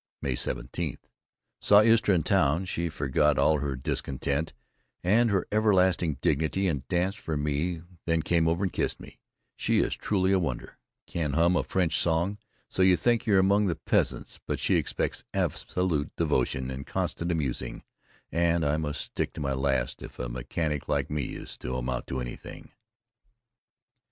[0.19, 0.97] May 17:
[1.59, 4.51] Saw Istra in town, she forgot all her discontent
[5.03, 9.19] and her everlasting dignity and danced for me then came over and kissed me,
[9.55, 13.67] she is truly a wonder, can hum a French song so you think you're among
[13.67, 17.83] the peasants, but she expects absolute devotion and constant amusing
[18.31, 22.07] and I must stick to my last if a mechanic like me is to amount
[22.07, 22.71] to anything.